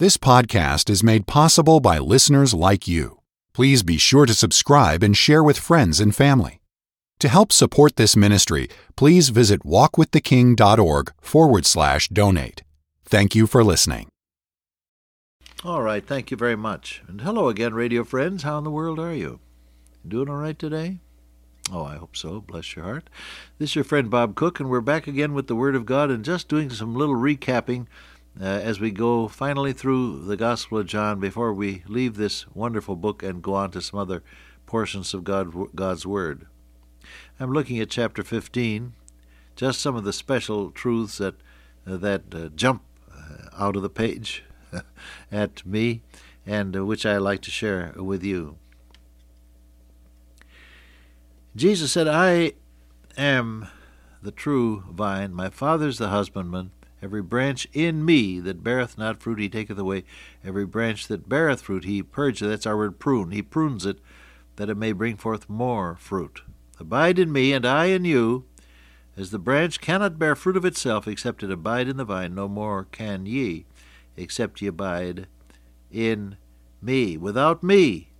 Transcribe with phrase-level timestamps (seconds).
[0.00, 3.18] This podcast is made possible by listeners like you.
[3.52, 6.60] Please be sure to subscribe and share with friends and family.
[7.18, 12.62] To help support this ministry, please visit walkwiththeking.org forward slash donate.
[13.06, 14.06] Thank you for listening.
[15.64, 17.02] All right, thank you very much.
[17.08, 18.44] And hello again, radio friends.
[18.44, 19.40] How in the world are you?
[20.06, 20.98] Doing all right today?
[21.72, 22.40] Oh, I hope so.
[22.40, 23.10] Bless your heart.
[23.58, 26.08] This is your friend Bob Cook, and we're back again with the Word of God
[26.08, 27.88] and just doing some little recapping
[28.40, 32.94] uh, as we go finally through the Gospel of John before we leave this wonderful
[32.94, 34.22] book and go on to some other
[34.66, 36.46] portions of God, God's Word.
[37.40, 38.92] I'm looking at chapter 15,
[39.56, 41.34] just some of the special truths that,
[41.86, 44.44] uh, that uh, jump uh, out of the page
[45.32, 46.02] at me
[46.46, 48.56] and uh, which I like to share with you.
[51.56, 52.52] Jesus said, I
[53.16, 53.66] am
[54.22, 56.70] the true vine, my Father's the husbandman.
[57.00, 60.04] Every branch in me that beareth not fruit, he taketh away.
[60.44, 62.48] Every branch that beareth fruit, he purgeth.
[62.48, 63.30] That's our word prune.
[63.30, 64.00] He prunes it,
[64.56, 66.42] that it may bring forth more fruit.
[66.80, 68.44] Abide in me, and I in you.
[69.16, 72.46] As the branch cannot bear fruit of itself, except it abide in the vine, no
[72.46, 73.66] more can ye,
[74.16, 75.26] except ye abide
[75.90, 76.36] in
[76.80, 77.16] me.
[77.16, 78.10] Without me,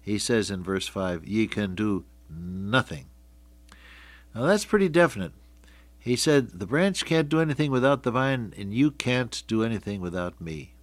[0.00, 3.06] he says in verse 5, ye can do nothing.
[4.34, 5.32] Now that's pretty definite.
[6.00, 10.00] He said, The branch can't do anything without the vine, and you can't do anything
[10.00, 10.74] without me.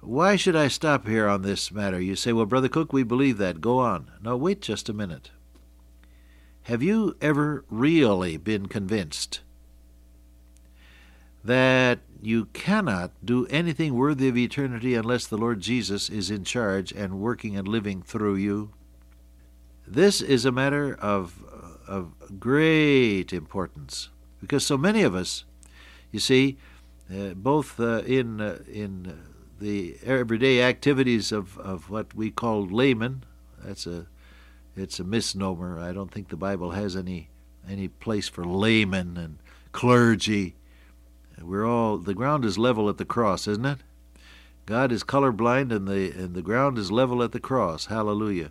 [0.00, 2.00] Why should I stop here on this matter?
[2.00, 3.60] You say, Well, Brother Cook, we believe that.
[3.60, 4.12] Go on.
[4.22, 5.30] No, wait just a minute.
[6.62, 9.40] Have you ever really been convinced
[11.42, 16.92] that you cannot do anything worthy of eternity unless the Lord Jesus is in charge
[16.92, 18.70] and working and living through you?
[19.86, 21.42] This is a matter of
[21.88, 25.44] of great importance because so many of us,
[26.12, 26.58] you see,
[27.12, 29.18] uh, both uh, in uh, in
[29.60, 33.24] the everyday activities of, of what we call laymen,
[33.64, 34.06] that's a
[34.76, 35.78] it's a misnomer.
[35.78, 37.30] I don't think the Bible has any
[37.68, 39.38] any place for laymen and
[39.72, 40.54] clergy.
[41.40, 43.78] We're all the ground is level at the cross, isn't it?
[44.66, 47.86] God is colorblind and the and the ground is level at the cross.
[47.86, 48.50] Hallelujah.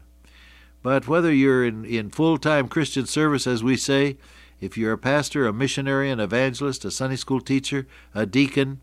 [0.83, 4.17] But whether you're in, in full time Christian service, as we say,
[4.59, 8.79] if you're a pastor, a missionary, an evangelist, a Sunday school teacher, a deacon,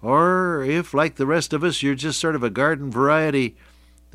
[0.00, 3.56] or if, like the rest of us, you're just sort of a garden variety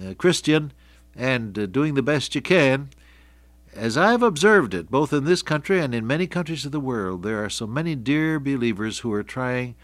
[0.06, 0.74] uh, Christian
[1.16, 2.90] and uh, doing the best you can,
[3.74, 7.24] as I've observed it, both in this country and in many countries of the world,
[7.24, 9.76] there are so many dear believers who are trying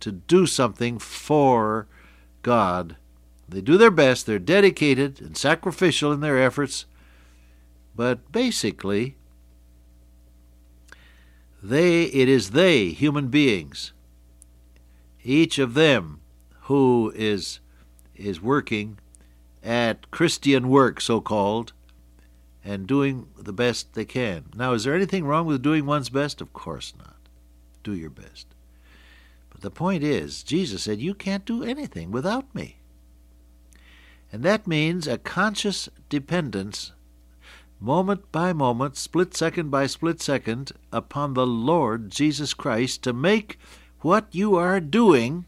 [0.00, 1.86] to do something for
[2.42, 2.96] God
[3.48, 6.86] they do their best, they're dedicated and sacrificial in their efforts,
[7.94, 9.16] but basically,
[11.62, 13.92] they it is they, human beings,
[15.22, 16.20] each of them
[16.62, 17.60] who is
[18.14, 18.98] is working
[19.62, 21.72] at Christian work, so called,
[22.64, 24.46] and doing the best they can.
[24.56, 26.40] Now, is there anything wrong with doing one's best?
[26.40, 27.16] Of course not.
[27.82, 28.46] Do your best.
[29.50, 32.75] But the point is, Jesus said, You can't do anything without me.
[34.36, 36.92] And that means a conscious dependence,
[37.80, 43.58] moment by moment, split second by split second, upon the Lord Jesus Christ to make
[44.00, 45.46] what you are doing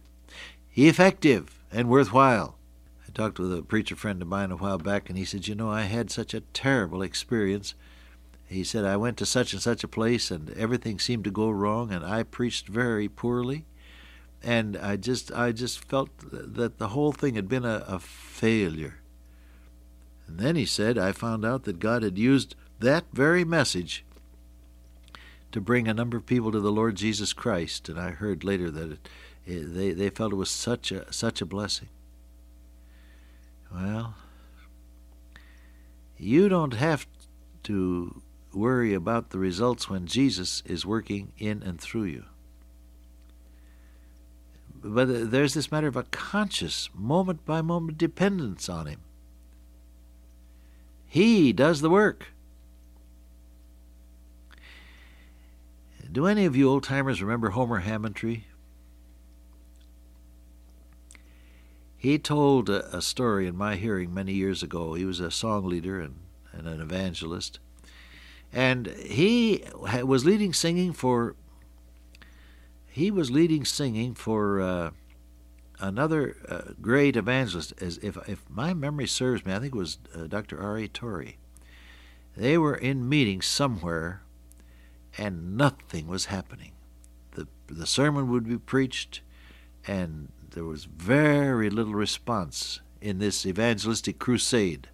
[0.74, 2.56] effective and worthwhile.
[3.06, 5.54] I talked with a preacher friend of mine a while back, and he said, You
[5.54, 7.74] know, I had such a terrible experience.
[8.46, 11.50] He said, I went to such and such a place, and everything seemed to go
[11.50, 13.66] wrong, and I preached very poorly
[14.42, 19.00] and I just I just felt that the whole thing had been a, a failure.
[20.26, 24.04] And then he said, I found out that God had used that very message
[25.50, 28.70] to bring a number of people to the Lord Jesus Christ, and I heard later
[28.70, 29.08] that it,
[29.46, 31.88] it, they they felt it was such a such a blessing.
[33.72, 34.14] Well,
[36.16, 37.06] you don't have
[37.64, 38.22] to
[38.52, 42.24] worry about the results when Jesus is working in and through you
[44.88, 49.00] but there's this matter of a conscious, moment by moment dependence on Him.
[51.06, 52.28] He does the work.
[56.10, 58.42] Do any of you old timers remember Homer Hammontree?
[61.96, 64.94] He told a, a, story in my hearing many years ago.
[64.94, 66.14] He was a song leader and,
[66.52, 67.58] and an evangelist.
[68.52, 69.64] And he
[70.02, 71.34] was leading singing for
[72.90, 74.90] he was leading singing for uh,
[75.80, 77.72] another uh, great evangelist.
[77.80, 80.60] As if if my memory serves me, I think it was uh, Dr.
[80.60, 80.76] R.
[80.78, 80.88] A.
[80.88, 81.38] Torrey.
[82.36, 84.22] They were in meeting somewhere,
[85.16, 86.72] and nothing was happening.
[87.32, 89.20] the The sermon would be preached,
[89.86, 94.88] And there was very little response in this evangelistic crusade.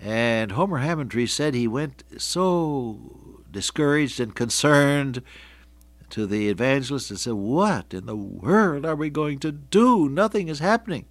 [0.00, 5.22] And Homer Hammontree said he went so discouraged and concerned
[6.10, 10.08] to the evangelist and said, What in the world are we going to do?
[10.08, 11.06] Nothing is happening.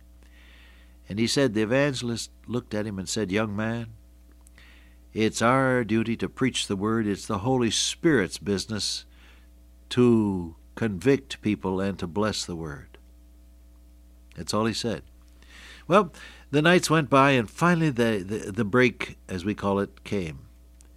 [1.07, 3.87] And he said, The evangelist looked at him and said, Young man,
[5.13, 7.07] it's our duty to preach the word.
[7.07, 9.05] It's the Holy Spirit's business
[9.89, 12.97] to convict people and to bless the word.
[14.35, 15.01] That's all he said.
[15.87, 16.13] Well,
[16.51, 20.48] the nights went by, and finally the, the, the break, as we call it, came.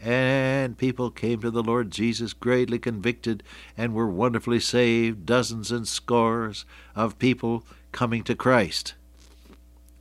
[0.03, 3.45] And people came to the Lord Jesus greatly convicted
[3.77, 6.65] and were wonderfully saved, dozens and scores
[6.97, 8.95] of people coming to Christ.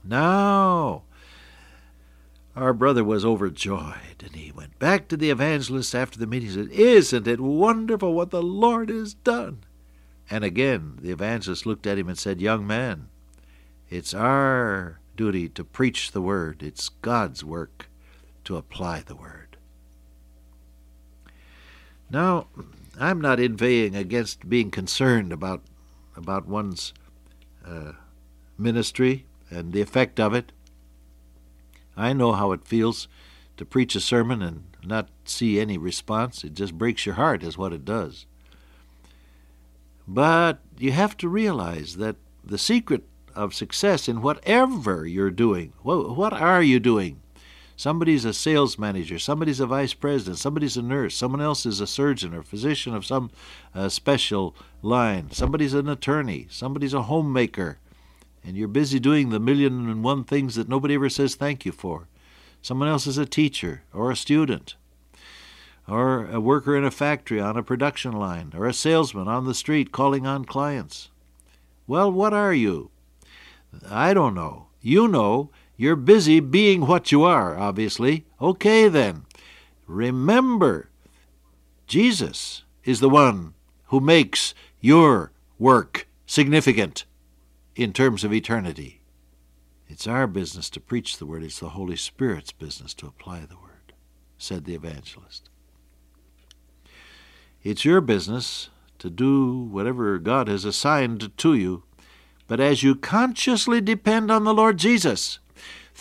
[0.03, 1.03] Now,
[2.56, 6.71] our brother was overjoyed, and he went back to the evangelist after the meeting and
[6.71, 9.59] said, Isn't it wonderful what the Lord has done?
[10.31, 13.09] And again the evangelist looked at him and said, Young man,
[13.89, 16.63] it's our duty to preach the word.
[16.63, 17.89] It's God's work
[18.45, 19.40] to apply the word.
[22.11, 22.47] Now,
[22.99, 25.63] I'm not inveighing against being concerned about
[26.17, 26.93] about one's
[27.65, 27.93] uh,
[28.57, 30.51] ministry and the effect of it.
[31.95, 33.07] I know how it feels
[33.55, 36.43] to preach a sermon and not see any response.
[36.43, 38.25] It just breaks your heart, is what it does.
[40.05, 43.03] But you have to realize that the secret
[43.33, 47.20] of success in whatever you're doing, what are you doing?
[47.81, 51.87] Somebody's a sales manager, somebody's a vice president, somebody's a nurse, someone else is a
[51.87, 53.31] surgeon or physician of some
[53.73, 57.79] uh, special line, somebody's an attorney, somebody's a homemaker,
[58.43, 61.71] and you're busy doing the million and one things that nobody ever says thank you
[61.71, 62.07] for.
[62.61, 64.75] Someone else is a teacher or a student
[65.87, 69.55] or a worker in a factory on a production line or a salesman on the
[69.55, 71.09] street calling on clients.
[71.87, 72.91] Well, what are you?
[73.89, 74.67] I don't know.
[74.81, 75.49] You know.
[75.81, 78.27] You're busy being what you are, obviously.
[78.39, 79.25] Okay, then.
[79.87, 80.91] Remember,
[81.87, 83.55] Jesus is the one
[83.85, 87.05] who makes your work significant
[87.75, 89.01] in terms of eternity.
[89.89, 93.57] It's our business to preach the word, it's the Holy Spirit's business to apply the
[93.57, 93.93] word,
[94.37, 95.49] said the evangelist.
[97.63, 98.69] It's your business
[98.99, 101.85] to do whatever God has assigned to you,
[102.45, 105.39] but as you consciously depend on the Lord Jesus,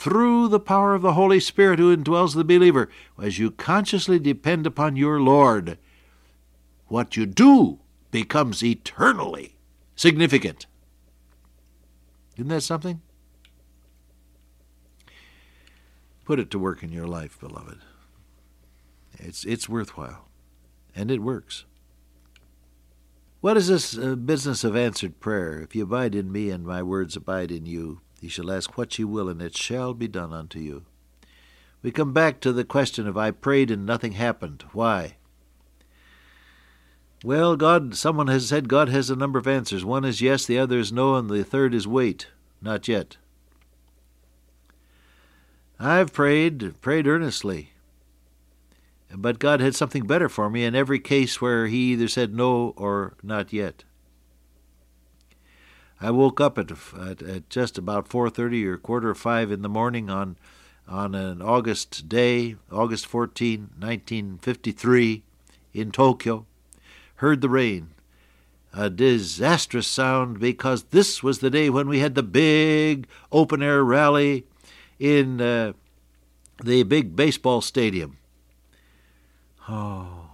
[0.01, 2.89] through the power of the Holy Spirit who indwells the believer,
[3.21, 5.77] as you consciously depend upon your Lord,
[6.87, 7.81] what you do
[8.11, 9.57] becomes eternally
[9.95, 10.65] significant.
[12.39, 13.03] Isn't that something?
[16.25, 17.81] Put it to work in your life, beloved.
[19.19, 20.31] It's, it's worthwhile,
[20.97, 21.67] and it works.
[23.43, 25.61] What is this uh, business of answered prayer?
[25.61, 28.99] If you abide in me and my words abide in you, you shall ask what
[28.99, 30.85] ye will, and it shall be done unto you.
[31.83, 34.65] We come back to the question of I prayed and nothing happened.
[34.73, 35.17] Why?
[37.25, 39.85] Well, God, someone has said God has a number of answers.
[39.85, 42.29] One is yes, the other is no, and the third is wait.
[42.63, 43.17] Not yet.
[45.79, 47.73] I've prayed, prayed earnestly.
[49.15, 52.75] But God had something better for me in every case where He either said no
[52.77, 53.85] or not yet.
[56.01, 59.69] I woke up at, at, at just about 4:30 or quarter of five in the
[59.69, 60.37] morning on
[60.89, 65.23] on an August day, August 14, 1953,
[65.73, 66.47] in Tokyo
[67.21, 67.91] heard the rain.
[68.73, 73.85] A disastrous sound because this was the day when we had the big open air
[73.85, 74.47] rally
[74.99, 75.75] in uh,
[76.63, 78.17] the big baseball stadium.
[79.69, 80.31] Oh,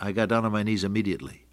[0.00, 1.44] I got down on my knees immediately.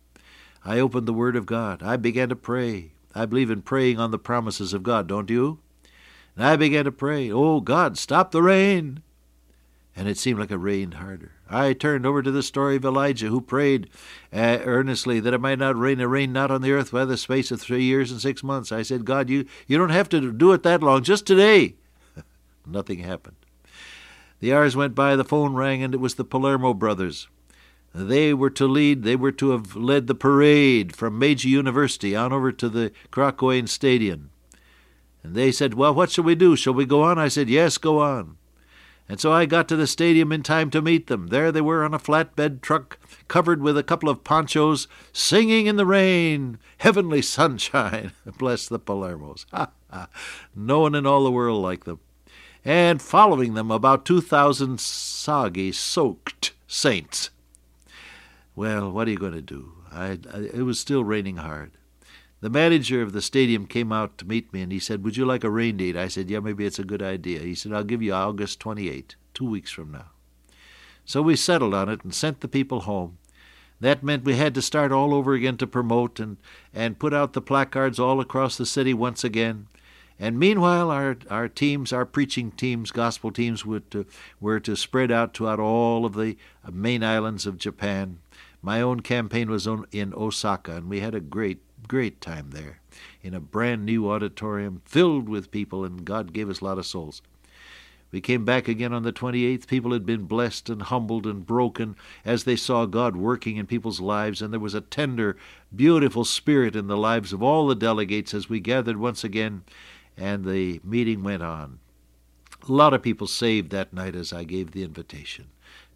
[0.66, 1.84] I opened the Word of God.
[1.84, 2.92] I began to pray.
[3.16, 5.60] I believe in praying on the promises of God, don't you?
[6.36, 9.02] And I began to pray, Oh God, stop the rain
[9.96, 11.34] and it seemed like it rained harder.
[11.50, 13.90] I turned over to the story of Elijah, who prayed
[14.32, 17.18] uh, earnestly that it might not rain, and rain not on the earth by the
[17.18, 18.72] space of three years and six months.
[18.72, 21.76] I said, God, you, you don't have to do it that long, just today.
[22.66, 23.36] Nothing happened.
[24.40, 27.28] The hours went by, the phone rang, and it was the Palermo brothers.
[27.94, 32.34] They were to lead, they were to have led the parade from Meiji University on
[32.34, 34.32] over to the Korakuen Stadium.
[35.24, 36.56] And they said, Well, what shall we do?
[36.56, 37.20] Shall we go on?
[37.20, 38.38] I said, Yes, go on.
[39.10, 41.28] And so I got to the stadium in time to meet them.
[41.28, 42.98] There they were on a flatbed truck,
[43.28, 48.14] covered with a couple of ponchos, singing in the rain, heavenly sunshine.
[48.38, 49.46] Bless the Palermos.
[49.52, 50.08] Ha ha.
[50.56, 52.00] no one in all the world like them.
[52.64, 57.30] And following them, about 2,000 soggy, soaked saints.
[58.56, 59.74] Well, what are you going to do?
[59.92, 61.72] I, I, it was still raining hard.
[62.42, 65.26] the manager of the stadium came out to meet me and he said, Would you
[65.26, 65.96] like a rain date?
[65.96, 67.40] I said, Yeah, maybe it's a good idea.
[67.40, 70.12] He said, I'll give you August 28, two weeks from now.
[71.06, 73.18] So we settled on it and sent the people home.
[73.80, 76.38] That meant we had to start all over again to promote and,
[76.74, 79.68] and put out the placards all across the city once again.
[80.20, 84.06] And meanwhile, our, our teams, our preaching teams, gospel teams, were to,
[84.40, 86.38] were to spread out throughout all of the
[86.72, 88.20] main islands of Japan.
[88.62, 92.80] My own campaign was on, in Osaka, and we had a great, great time there
[93.22, 96.86] in a brand new auditorium filled with people, and God gave us a lot of
[96.86, 97.22] souls.
[98.14, 99.66] We came back again on the 28th.
[99.66, 104.00] People had been blessed and humbled and broken as they saw God working in people's
[104.00, 105.36] lives, and there was a tender,
[105.76, 109.64] beautiful spirit in the lives of all the delegates as we gathered once again,
[110.18, 111.80] and the meeting went on.
[112.68, 115.48] A lot of people saved that night as I gave the invitation.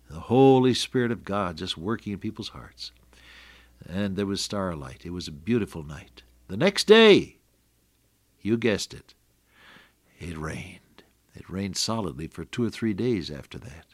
[0.09, 2.91] The Holy Spirit of God just working in people's hearts.
[3.87, 5.05] And there was starlight.
[5.05, 6.23] It was a beautiful night.
[6.47, 7.37] The next day,
[8.41, 9.13] you guessed it,
[10.19, 10.79] it rained.
[11.35, 13.85] It rained solidly for two or three days after that.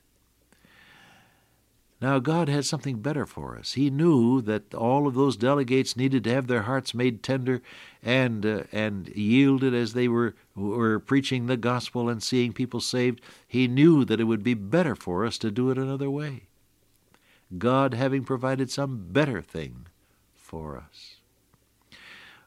[2.03, 3.75] Now, God had something better for us.
[3.75, 7.62] He knew that all of those delegates needed to have their hearts made tender
[8.03, 13.22] and uh, and yielded as they were were preaching the gospel and seeing people saved.
[13.48, 16.48] He knew that it would be better for us to do it another way.
[17.57, 19.86] God having provided some better thing
[20.36, 21.22] for us.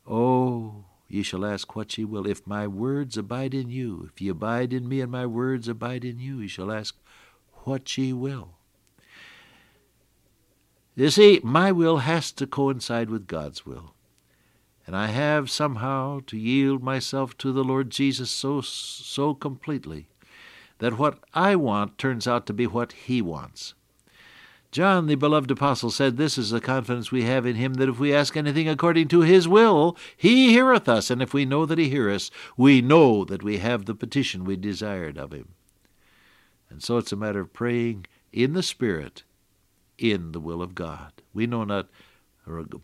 [0.06, 2.26] Oh, Ye shall ask what ye will.
[2.26, 6.04] If my words abide in you, if ye abide in me and my words abide
[6.04, 6.94] in you, ye shall ask
[7.64, 8.55] what ye will.
[10.96, 13.92] You see, my will has to coincide with God's will.
[14.86, 20.08] And I have somehow to yield myself to the Lord Jesus so so completely
[20.78, 23.74] that what I want turns out to be what he wants.
[24.72, 27.98] John, the beloved apostle, said, This is the confidence we have in him, that if
[27.98, 31.10] we ask anything according to his will, he heareth us.
[31.10, 34.44] And if we know that he heareth us, we know that we have the petition
[34.44, 35.54] we desired of him.
[36.68, 39.22] And so it's a matter of praying in the Spirit,
[39.98, 41.12] in the will of God.
[41.32, 41.88] We know not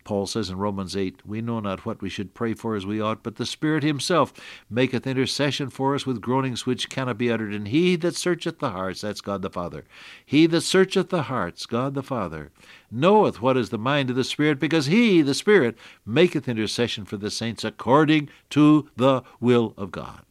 [0.03, 2.99] Paul says in Romans 8, We know not what we should pray for as we
[2.99, 4.33] ought, but the Spirit Himself
[4.69, 7.53] maketh intercession for us with groanings which cannot be uttered.
[7.53, 9.85] And He that searcheth the hearts, that's God the Father,
[10.25, 12.51] He that searcheth the hearts, God the Father,
[12.91, 17.15] knoweth what is the mind of the Spirit, because He, the Spirit, maketh intercession for
[17.15, 20.23] the saints according to the will of God.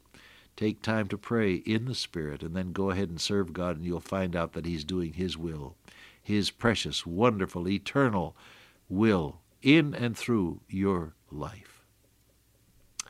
[0.56, 3.86] Take time to pray in the Spirit, and then go ahead and serve God, and
[3.86, 5.74] you'll find out that He's doing His will,
[6.22, 8.36] His precious, wonderful, eternal,
[8.88, 11.84] will in and through your life.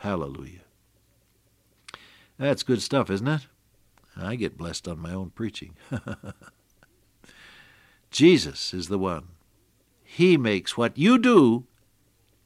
[0.00, 0.62] Hallelujah.
[2.38, 3.46] That's good stuff, isn't it?
[4.16, 5.76] I get blessed on my own preaching.
[8.10, 9.28] Jesus is the one.
[10.02, 11.64] He makes what you do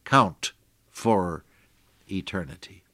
[0.05, 0.53] count
[0.91, 1.45] for
[2.11, 2.85] eternity.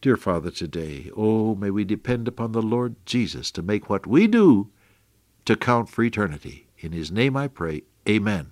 [0.00, 4.26] Dear Father, today, oh, may we depend upon the Lord Jesus to make what we
[4.26, 4.70] do
[5.44, 6.66] to count for eternity.
[6.78, 7.82] In his name I pray.
[8.08, 8.48] Amen.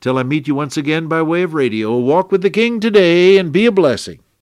[0.00, 3.38] Till I meet you once again by way of radio, walk with the King today
[3.38, 4.20] and be a blessing.